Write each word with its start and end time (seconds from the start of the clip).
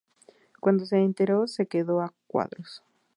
Cuando 0.59 0.83
se 0.87 0.97
enteró, 0.97 1.45
se 1.45 1.67
quedó 1.67 2.01
a 2.01 2.11
cuadros 2.25 2.81